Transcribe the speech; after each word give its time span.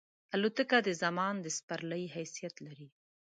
الوتکه 0.35 0.77
د 0.87 0.89
زمان 1.03 1.35
د 1.41 1.47
سپرلۍ 1.57 2.03
حیثیت 2.15 2.55
لري. 2.65 2.87